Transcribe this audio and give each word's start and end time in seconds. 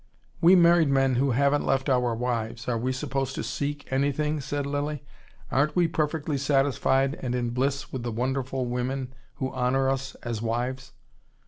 "We 0.41 0.55
married 0.55 0.89
men 0.89 1.13
who 1.17 1.29
haven't 1.29 1.63
left 1.63 1.87
our 1.87 2.15
wives, 2.15 2.67
are 2.67 2.75
we 2.79 2.91
supposed 2.91 3.35
to 3.35 3.43
seek 3.43 3.85
anything?" 3.93 4.41
said 4.41 4.65
Lilly. 4.65 5.03
"Aren't 5.51 5.75
we 5.75 5.87
perfectly 5.87 6.39
satisfied 6.39 7.19
and 7.21 7.35
in 7.35 7.51
bliss 7.51 7.93
with 7.93 8.01
the 8.01 8.11
wonderful 8.11 8.65
women 8.65 9.13
who 9.35 9.51
honour 9.53 9.87
us 9.89 10.15
as 10.23 10.41
wives?" 10.41 10.93